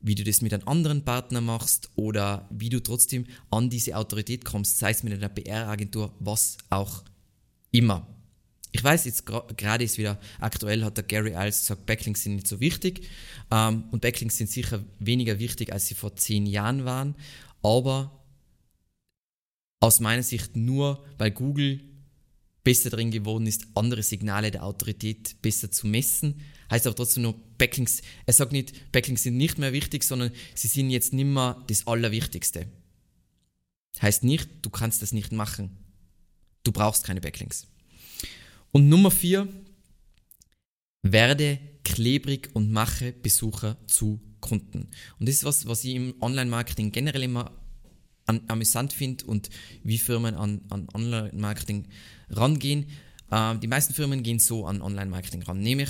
wie 0.02 0.16
du 0.16 0.24
das 0.24 0.42
mit 0.42 0.54
einem 0.54 0.68
anderen 0.68 1.06
Partner 1.06 1.40
machst 1.40 1.90
oder 1.96 2.48
wie 2.52 2.70
du 2.70 2.82
trotzdem 2.82 3.26
an 3.50 3.70
diese 3.70 3.96
Autorität 3.96 4.44
kommst, 4.44 4.80
sei 4.80 4.92
es 4.92 5.04
mit 5.04 5.14
einer 5.14 5.30
PR-Agentur, 5.30 6.14
was 6.20 6.58
auch 6.70 7.04
immer. 7.72 8.17
Ich 8.78 8.84
weiß, 8.84 9.06
jetzt 9.06 9.26
gerade 9.26 9.84
ist 9.84 9.98
wieder 9.98 10.20
aktuell, 10.40 10.84
hat 10.84 10.98
der 10.98 11.04
Gary 11.04 11.32
Iles 11.32 11.62
gesagt, 11.62 11.88
Backlinks 11.88 12.22
sind 12.22 12.36
nicht 12.36 12.48
so 12.48 12.60
wichtig. 12.60 13.08
Ähm, 13.50 13.86
und 13.90 14.02
Backlinks 14.02 14.38
sind 14.38 14.52
sicher 14.52 14.84
weniger 15.00 15.40
wichtig, 15.40 15.74
als 15.74 15.88
sie 15.88 15.96
vor 15.96 16.16
zehn 16.16 16.46
Jahren 16.46 16.86
waren. 16.86 17.16
Aber 17.64 18.24
aus 19.80 20.00
meiner 20.00 20.22
Sicht 20.22 20.56
nur, 20.56 21.04
weil 21.18 21.32
Google 21.32 21.82
besser 22.64 22.92
drin 22.92 23.10
geworden 23.10 23.48
ist, 23.48 23.66
andere 23.74 24.04
Signale 24.04 24.52
der 24.52 24.64
Autorität 24.64 25.42
besser 25.42 25.72
zu 25.72 25.88
messen. 25.88 26.42
Heißt 26.70 26.86
aber 26.86 26.96
trotzdem 26.96 27.24
nur, 27.24 27.34
Backlinks, 27.58 28.04
er 28.28 28.34
sagt 28.34 28.52
nicht, 28.52 28.92
Backlinks 28.92 29.24
sind 29.24 29.38
nicht 29.38 29.58
mehr 29.58 29.74
wichtig, 29.74 30.04
sondern 30.04 30.32
sie 30.54 30.68
sind 30.68 30.92
jetzt 30.92 31.14
nicht 31.14 31.26
mehr 31.26 31.64
das 31.68 31.88
Allerwichtigste. 31.88 32.68
Heißt 34.04 34.24
nicht, 34.24 34.48
du 34.62 34.70
kannst 34.70 35.02
das 35.02 35.14
nicht 35.14 35.32
machen. 35.32 35.78
Du 36.64 36.72
brauchst 36.72 37.06
keine 37.06 37.22
Backlinks. 37.22 37.66
Und 38.72 38.90
Nummer 38.90 39.12
vier, 39.12 39.48
werde 41.04 41.60
klebrig 41.84 42.50
und 42.54 42.72
mache 42.72 43.14
Besucher 43.14 43.78
zu 43.88 44.20
Kunden. 44.40 44.90
Und 45.20 45.28
das 45.28 45.36
ist 45.36 45.44
was, 45.46 45.68
was 45.68 45.84
ich 45.84 45.96
im 45.96 46.14
Online-Marketing 46.22 46.92
generell 46.92 47.24
immer 47.24 47.52
an, 48.26 48.42
amüsant 48.48 48.94
finde 48.94 49.26
und 49.26 49.50
wie 49.84 49.98
Firmen 49.98 50.36
an, 50.36 50.62
an 50.70 50.88
Online-Marketing 50.94 51.88
rangehen. 52.30 52.88
Ähm, 53.32 53.60
die 53.60 53.68
meisten 53.68 53.94
Firmen 53.94 54.22
gehen 54.24 54.40
so 54.40 54.66
an 54.66 54.82
Online-Marketing 54.82 55.44
ran, 55.44 55.60
nämlich 55.60 55.90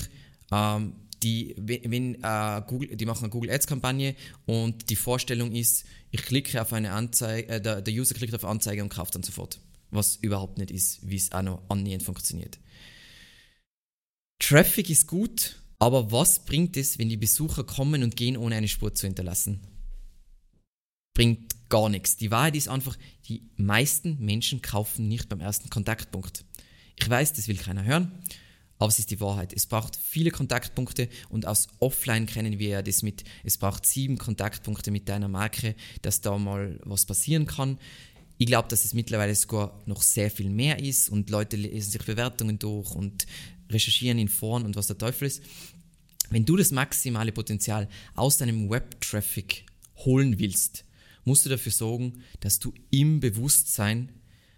ähm, 0.51 0.93
die, 1.23 1.55
wenn, 1.57 2.23
äh, 2.23 2.61
Google, 2.67 2.95
die 2.95 3.05
machen 3.05 3.23
eine 3.23 3.31
Google 3.31 3.49
Ads-Kampagne 3.49 4.15
und 4.45 4.89
die 4.89 4.95
Vorstellung 4.95 5.51
ist, 5.51 5.85
ich 6.11 6.21
klicke 6.21 6.61
auf 6.61 6.73
eine 6.73 6.91
Anzeige, 6.91 7.49
äh, 7.49 7.61
der, 7.61 7.81
der 7.81 7.93
User 7.93 8.13
klickt 8.13 8.35
auf 8.35 8.45
Anzeige 8.45 8.83
und 8.83 8.89
kauft 8.89 9.15
dann 9.15 9.23
sofort. 9.23 9.59
Was 9.89 10.17
überhaupt 10.17 10.57
nicht 10.57 10.69
ist, 10.69 10.99
wie 11.07 11.15
es 11.15 11.31
auch 11.31 11.41
noch 11.41 11.61
annähernd 11.69 12.03
funktioniert. 12.03 12.59
Traffic 14.39 14.89
ist 14.89 15.07
gut, 15.07 15.61
aber 15.79 16.11
was 16.11 16.45
bringt 16.45 16.77
es, 16.77 16.99
wenn 16.99 17.09
die 17.09 17.17
Besucher 17.17 17.63
kommen 17.63 18.03
und 18.03 18.15
gehen, 18.15 18.37
ohne 18.37 18.55
eine 18.55 18.67
Spur 18.67 18.93
zu 18.93 19.07
hinterlassen? 19.07 19.61
Bringt 21.13 21.69
gar 21.69 21.89
nichts. 21.89 22.17
Die 22.17 22.31
Wahrheit 22.31 22.55
ist 22.55 22.67
einfach, 22.67 22.97
die 23.27 23.49
meisten 23.55 24.17
Menschen 24.19 24.61
kaufen 24.61 25.07
nicht 25.07 25.29
beim 25.29 25.39
ersten 25.39 25.69
Kontaktpunkt. 25.69 26.45
Ich 26.95 27.09
weiß, 27.09 27.33
das 27.33 27.47
will 27.47 27.57
keiner 27.57 27.83
hören, 27.83 28.11
aber 28.77 28.89
es 28.89 28.99
ist 28.99 29.11
die 29.11 29.19
Wahrheit. 29.19 29.53
Es 29.53 29.65
braucht 29.65 29.95
viele 29.95 30.31
Kontaktpunkte 30.31 31.09
und 31.29 31.45
aus 31.45 31.67
Offline 31.79 32.25
kennen 32.25 32.59
wir 32.59 32.69
ja 32.69 32.81
das 32.81 33.03
mit, 33.03 33.23
es 33.43 33.57
braucht 33.57 33.85
sieben 33.85 34.17
Kontaktpunkte 34.17 34.91
mit 34.91 35.09
deiner 35.09 35.27
Marke, 35.27 35.75
dass 36.01 36.21
da 36.21 36.37
mal 36.37 36.79
was 36.83 37.05
passieren 37.05 37.45
kann. 37.47 37.79
Ich 38.39 38.45
glaube, 38.45 38.67
dass 38.67 38.85
es 38.85 38.93
mittlerweile 38.93 39.33
sogar 39.33 39.81
noch 39.87 40.03
sehr 40.03 40.29
viel 40.29 40.49
mehr 40.49 40.79
ist 40.79 41.09
und 41.09 41.31
Leute 41.31 41.55
lesen 41.57 41.91
sich 41.91 42.03
Bewertungen 42.03 42.59
durch 42.59 42.91
und 42.91 43.25
recherchieren 43.69 44.19
in 44.19 44.27
Foren 44.27 44.65
und 44.65 44.75
was 44.75 44.87
der 44.87 44.97
Teufel 44.97 45.27
ist. 45.27 45.41
Wenn 46.29 46.45
du 46.45 46.55
das 46.57 46.71
maximale 46.71 47.31
Potenzial 47.31 47.87
aus 48.15 48.37
deinem 48.37 48.69
Web-Traffic 48.69 49.65
holen 49.97 50.39
willst, 50.39 50.85
musst 51.23 51.45
du 51.45 51.49
dafür 51.49 51.71
sorgen, 51.71 52.21
dass 52.39 52.59
du 52.59 52.73
im 52.89 53.19
Bewusstsein 53.19 54.11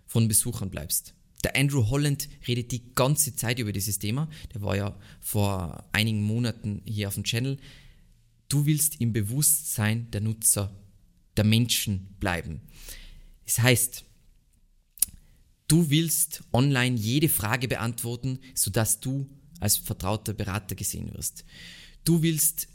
von 0.05 0.27
Besuchern 0.27 0.69
bleibst. 0.69 1.13
Der 1.43 1.55
Andrew 1.55 1.89
Holland 1.89 2.27
redet 2.47 2.71
die 2.71 2.93
ganze 2.95 3.35
Zeit 3.35 3.59
über 3.59 3.71
dieses 3.71 3.99
Thema. 3.99 4.29
Der 4.53 4.61
war 4.61 4.75
ja 4.75 4.99
vor 5.21 5.85
einigen 5.93 6.21
Monaten 6.21 6.81
hier 6.85 7.07
auf 7.07 7.13
dem 7.13 7.23
Channel. 7.23 7.57
Du 8.49 8.65
willst 8.65 8.99
im 8.99 9.13
Bewusstsein 9.13 10.11
der 10.11 10.21
Nutzer, 10.21 10.75
der 11.37 11.43
Menschen 11.45 12.15
bleiben. 12.19 12.61
Das 13.45 13.59
heißt, 13.59 14.05
du 15.69 15.89
willst 15.89 16.43
online 16.51 16.97
jede 16.97 17.29
Frage 17.29 17.69
beantworten, 17.69 18.39
sodass 18.53 18.99
du 18.99 19.29
als 19.61 19.77
vertrauter 19.77 20.33
Berater 20.33 20.75
gesehen 20.75 21.13
wirst. 21.13 21.45
Du 22.03 22.21
willst 22.21 22.67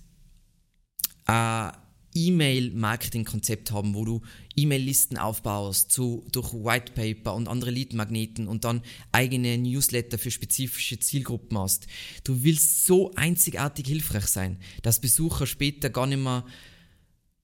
äh, 1.26 1.70
E-Mail-Marketing-Konzept 2.14 3.72
haben, 3.72 3.94
wo 3.94 4.04
du 4.04 4.22
E-Mail-Listen 4.54 5.18
aufbaust 5.18 5.90
zu, 5.90 6.24
durch 6.30 6.52
White 6.54 6.92
Paper 6.92 7.34
und 7.34 7.48
andere 7.48 7.72
Lead-Magneten 7.72 8.46
und 8.46 8.64
dann 8.64 8.82
eigene 9.10 9.58
Newsletter 9.58 10.16
für 10.16 10.30
spezifische 10.30 11.00
Zielgruppen 11.00 11.58
hast. 11.58 11.88
Du 12.22 12.44
willst 12.44 12.86
so 12.86 13.12
einzigartig 13.16 13.88
hilfreich 13.88 14.26
sein, 14.26 14.58
dass 14.82 15.00
Besucher 15.00 15.46
später 15.46 15.90
gar 15.90 16.06
nicht 16.06 16.22
mehr 16.22 16.44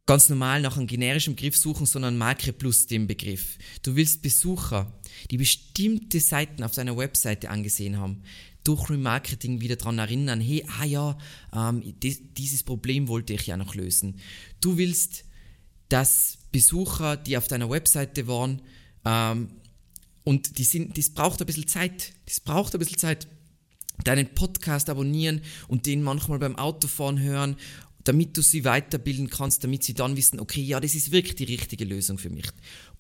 ganz 0.07 0.28
normal 0.28 0.61
nach 0.61 0.76
einem 0.76 0.87
generischen 0.87 1.37
Begriff 1.37 1.57
suchen, 1.57 1.87
sondern 1.87 2.19
Marke 2.19 2.52
plus 2.52 2.87
dem 2.87 3.07
Begriff. 3.07 3.59
Du 3.83 3.97
willst 3.97 4.23
Besucher, 4.23 4.92
die 5.30 5.37
bestimmte 5.37 6.21
Seiten 6.21 6.62
auf 6.64 6.75
deiner 6.75 6.97
Webseite 6.97 7.50
angesehen 7.50 7.99
haben, 7.99 8.23
durch 8.64 8.90
Remarketing 8.90 9.61
wieder 9.61 9.76
daran 9.76 9.99
erinnern, 9.99 10.40
hey, 10.40 10.66
ah 10.78 10.85
ja, 10.85 11.19
ähm, 11.54 11.95
dieses 12.02 12.62
Problem 12.62 13.09
wollte 13.09 13.33
ich 13.33 13.47
ja 13.47 13.57
noch 13.57 13.75
lösen. 13.75 14.16
Du 14.61 14.76
willst, 14.76 15.25
dass 15.88 16.38
Besucher, 16.52 17.16
die 17.16 17.37
auf 17.37 17.49
deiner 17.49 17.71
Webseite 17.71 18.26
waren, 18.26 18.62
ähm, 19.04 19.49
und 20.25 20.59
die 20.59 20.64
sind, 20.64 20.99
das 20.99 21.11
braucht 21.11 21.40
ein 21.40 21.47
bisschen 21.47 21.66
Zeit, 21.66 22.12
das 22.26 22.40
braucht 22.40 22.75
ein 22.75 22.78
bisschen 22.78 22.99
Zeit, 22.99 23.26
deinen 24.04 24.35
Podcast 24.35 24.88
abonnieren 24.88 25.42
und 25.69 25.87
den 25.87 26.02
manchmal 26.02 26.38
beim 26.38 26.57
Autofahren 26.57 27.21
hören, 27.21 27.57
damit 28.04 28.37
du 28.37 28.42
sie 28.42 28.64
weiterbilden 28.64 29.28
kannst, 29.28 29.62
damit 29.64 29.85
sie 29.85 29.95
dann 29.95 30.16
wissen, 30.16 30.40
okay, 30.40 30.62
ja, 30.62 30.80
das 30.80 30.95
ist 30.95 31.12
wirklich 31.12 31.37
die 31.37 31.45
richtige 31.45 31.85
Lösung 31.85 32.19
für 32.19 32.30
mich. 32.30 32.47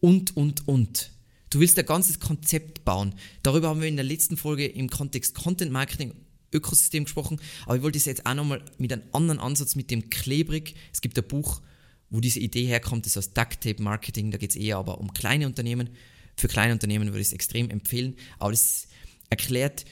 Und, 0.00 0.36
und, 0.36 0.68
und. 0.68 1.10
Du 1.50 1.58
willst 1.58 1.78
ein 1.78 1.86
ganzes 1.86 2.20
Konzept 2.20 2.84
bauen. 2.84 3.14
Darüber 3.42 3.68
haben 3.68 3.80
wir 3.80 3.88
in 3.88 3.96
der 3.96 4.04
letzten 4.04 4.36
Folge 4.36 4.66
im 4.66 4.88
Kontext 4.88 5.34
Content 5.34 5.72
Marketing 5.72 6.14
Ökosystem 6.52 7.04
gesprochen, 7.04 7.40
aber 7.64 7.76
ich 7.76 7.82
wollte 7.82 7.98
es 7.98 8.04
jetzt 8.04 8.26
auch 8.26 8.34
nochmal 8.34 8.64
mit 8.78 8.92
einem 8.92 9.02
anderen 9.12 9.38
Ansatz, 9.38 9.76
mit 9.76 9.90
dem 9.90 10.10
Klebrig. 10.10 10.74
Es 10.92 11.00
gibt 11.00 11.16
ein 11.16 11.26
Buch, 11.26 11.62
wo 12.10 12.20
diese 12.20 12.40
Idee 12.40 12.66
herkommt, 12.66 13.06
das 13.06 13.16
heißt 13.16 13.36
Duct 13.36 13.60
Tape 13.60 13.82
Marketing, 13.82 14.30
da 14.30 14.38
geht 14.38 14.50
es 14.50 14.56
eher 14.56 14.76
aber 14.76 14.98
um 14.98 15.12
kleine 15.12 15.46
Unternehmen. 15.46 15.90
Für 16.36 16.48
kleine 16.48 16.72
Unternehmen 16.72 17.08
würde 17.08 17.20
ich 17.20 17.28
es 17.28 17.32
extrem 17.32 17.70
empfehlen, 17.70 18.16
aber 18.38 18.50
das 18.50 18.88
erklärt, 19.28 19.84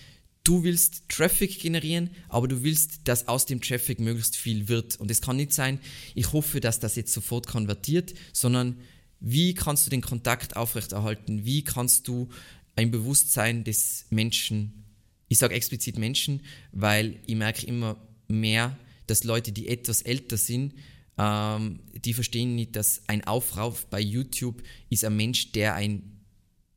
du 0.49 0.65
willst 0.65 1.03
Traffic 1.11 1.61
generieren, 1.61 2.11
aber 2.29 2.49
du 2.49 2.63
willst, 2.63 3.07
dass 3.07 3.29
aus 3.29 3.45
dem 3.45 3.61
Traffic 3.61 4.01
möglichst 4.01 4.35
viel 4.35 4.69
wird. 4.69 4.97
Und 4.97 5.11
es 5.11 5.21
kann 5.21 5.37
nicht 5.37 5.53
sein, 5.53 5.79
ich 6.15 6.33
hoffe, 6.33 6.61
dass 6.61 6.81
das 6.81 6.97
jetzt 6.97 7.13
sofort 7.13 7.47
konvertiert, 7.47 8.15
sondern 8.33 8.77
Wie 9.21 9.53
kannst 9.55 9.85
du 9.85 9.91
den 9.91 10.01
Kontakt 10.01 10.57
aufrechterhalten? 10.57 11.45
Wie 11.45 11.65
kannst 11.65 12.07
du 12.07 12.29
ein 12.77 12.91
Bewusstsein 12.93 13.65
des 13.65 14.07
Menschen, 14.11 14.85
ich 15.27 15.39
sage 15.39 15.55
explizit 15.55 15.99
Menschen, 15.99 16.43
weil 16.71 17.17
ich 17.27 17.35
merke 17.35 17.67
immer 17.67 17.97
mehr, 18.29 18.79
dass 19.09 19.25
Leute, 19.25 19.51
die 19.51 19.69
etwas 19.69 20.03
älter 20.03 20.37
sind, 20.37 20.75
ähm, 21.19 21.81
die 22.05 22.15
verstehen 22.15 22.55
nicht, 22.55 22.77
dass 22.77 23.03
ein 23.09 23.25
Aufruf 23.27 23.87
bei 23.87 24.01
YouTube 24.01 24.63
ist 24.89 25.05
ein 25.05 25.17
Mensch, 25.17 25.51
der 25.51 25.75
ein, 25.75 26.21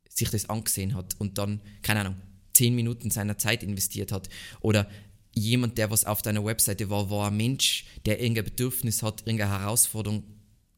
sich 0.10 0.30
das 0.32 0.50
angesehen 0.50 0.96
hat 0.96 1.16
und 1.20 1.38
dann, 1.38 1.62
keine 1.84 2.00
Ahnung, 2.00 2.16
zehn 2.54 2.76
Minuten 2.76 3.12
seiner 3.12 3.38
Zeit 3.38 3.64
investiert 3.64 4.12
hat. 4.12 4.30
Oder 4.62 4.88
jemand, 5.34 5.78
der 5.78 5.90
was 5.90 6.06
auf 6.06 6.22
deiner 6.22 6.44
Webseite 6.46 6.90
war, 6.90 7.10
war 7.10 7.28
ein 7.28 7.38
Mensch, 7.38 7.86
der 8.06 8.20
irgendein 8.22 8.46
Bedürfnis 8.46 9.04
hat, 9.04 9.22
irgendeine 9.22 9.60
Herausforderung 9.60 10.24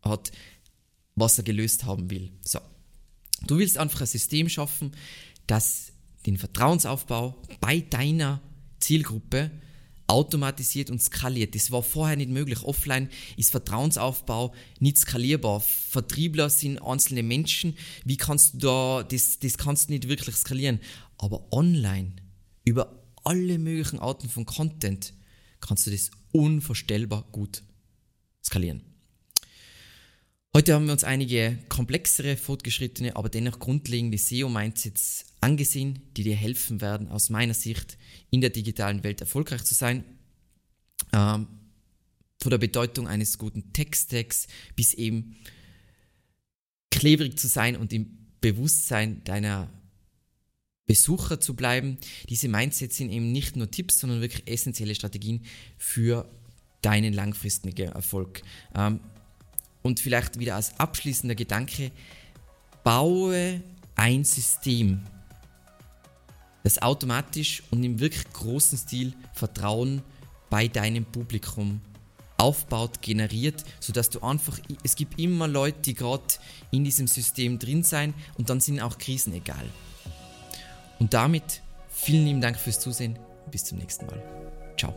hat, 0.01 0.31
was 1.15 1.37
er 1.37 1.43
gelöst 1.43 1.85
haben 1.85 2.09
will. 2.09 2.31
So. 2.41 2.59
Du 3.47 3.57
willst 3.57 3.77
einfach 3.77 4.01
ein 4.01 4.07
System 4.07 4.49
schaffen, 4.49 4.91
das 5.47 5.91
den 6.25 6.37
Vertrauensaufbau 6.37 7.35
bei 7.59 7.79
deiner 7.81 8.41
Zielgruppe 8.79 9.51
automatisiert 10.07 10.89
und 10.89 11.01
skaliert. 11.01 11.55
Das 11.55 11.71
war 11.71 11.81
vorher 11.81 12.15
nicht 12.15 12.29
möglich. 12.29 12.61
Offline 12.63 13.09
ist 13.37 13.51
Vertrauensaufbau 13.51 14.53
nicht 14.79 14.97
skalierbar. 14.97 15.61
Vertriebler 15.61 16.49
sind 16.49 16.79
einzelne 16.79 17.23
Menschen. 17.23 17.75
Wie 18.03 18.17
kannst 18.17 18.55
du 18.55 18.57
da, 18.59 19.03
das, 19.03 19.39
das 19.39 19.57
kannst 19.57 19.89
du 19.89 19.93
nicht 19.93 20.07
wirklich 20.07 20.35
skalieren. 20.35 20.79
Aber 21.23 21.53
online, 21.53 22.17
über 22.65 23.01
alle 23.23 23.57
möglichen 23.57 23.99
Arten 23.99 24.27
von 24.27 24.45
Content, 24.45 25.13
kannst 25.61 25.87
du 25.87 25.91
das 25.91 26.11
unvorstellbar 26.33 27.25
gut 27.31 27.63
skalieren. 28.43 28.81
Heute 30.53 30.73
haben 30.73 30.85
wir 30.85 30.91
uns 30.91 31.05
einige 31.05 31.57
komplexere, 31.69 32.35
fortgeschrittene, 32.35 33.15
aber 33.15 33.29
dennoch 33.29 33.59
grundlegende 33.59 34.17
SEO-Mindsets 34.17 35.23
angesehen, 35.39 36.01
die 36.17 36.23
dir 36.23 36.35
helfen 36.35 36.81
werden, 36.81 37.07
aus 37.07 37.29
meiner 37.29 37.53
Sicht 37.53 37.97
in 38.29 38.41
der 38.41 38.49
digitalen 38.49 39.05
Welt 39.05 39.21
erfolgreich 39.21 39.63
zu 39.63 39.75
sein. 39.75 40.03
Ähm, 41.13 41.47
von 42.41 42.49
der 42.49 42.57
Bedeutung 42.57 43.07
eines 43.07 43.37
guten 43.37 43.71
Text-Tags 43.71 44.47
bis 44.75 44.93
eben 44.93 45.37
klebrig 46.91 47.39
zu 47.39 47.47
sein 47.47 47.77
und 47.77 47.93
im 47.93 48.27
Bewusstsein 48.41 49.23
deiner 49.23 49.71
Besucher 50.85 51.39
zu 51.39 51.55
bleiben. 51.55 51.97
Diese 52.29 52.47
Mindsets 52.47 52.97
sind 52.97 53.11
eben 53.11 53.31
nicht 53.31 53.55
nur 53.55 53.71
Tipps, 53.71 53.99
sondern 53.99 54.21
wirklich 54.21 54.47
essentielle 54.47 54.95
Strategien 54.95 55.41
für 55.77 56.29
deinen 56.81 57.13
langfristigen 57.13 57.91
Erfolg. 57.91 58.41
Ähm, 58.75 58.99
und 59.81 59.99
vielleicht 59.99 60.39
wieder 60.39 60.55
als 60.55 60.79
abschließender 60.79 61.35
Gedanke, 61.35 61.91
baue 62.83 63.61
ein 63.95 64.23
System, 64.23 65.01
das 66.63 66.81
automatisch 66.81 67.63
und 67.71 67.83
im 67.83 67.99
wirklich 67.99 68.31
großen 68.31 68.77
Stil 68.77 69.13
Vertrauen 69.33 70.01
bei 70.49 70.67
deinem 70.67 71.05
Publikum 71.05 71.81
aufbaut, 72.37 73.01
generiert, 73.01 73.63
sodass 73.79 74.09
du 74.09 74.21
einfach, 74.21 74.59
es 74.83 74.95
gibt 74.95 75.19
immer 75.19 75.47
Leute, 75.47 75.81
die 75.81 75.93
gerade 75.93 76.23
in 76.71 76.83
diesem 76.83 77.07
System 77.07 77.59
drin 77.59 77.83
sein 77.83 78.13
und 78.37 78.49
dann 78.49 78.59
sind 78.59 78.81
auch 78.81 78.97
Krisen 78.97 79.33
egal. 79.33 79.65
Und 81.03 81.13
damit 81.13 81.61
vielen 81.89 82.25
lieben 82.25 82.39
Dank 82.39 82.55
fürs 82.55 82.79
Zusehen. 82.79 83.19
Bis 83.51 83.65
zum 83.65 83.77
nächsten 83.77 84.05
Mal. 84.05 84.23
Ciao. 84.77 84.93